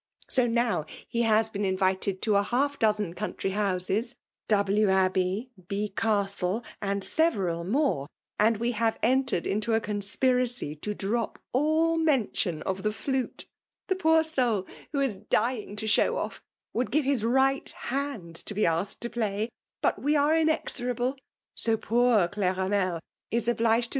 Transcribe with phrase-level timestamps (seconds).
[0.27, 4.15] So now he has been invited to half a dozen country houses,
[4.47, 8.07] W— Abbey, B— Castle, and several more;
[8.39, 13.45] and we have entered into a con spiracy to drop all mention of the flute.
[13.89, 16.39] The poor soul, who is dying to show ofi*,
[16.73, 19.49] would give his right hand to be asked to play;
[19.83, 21.15] but we are inexorable:—
[21.53, 23.89] so poor Cleramel is obliged to i2 172 PEMALB DOMINATION.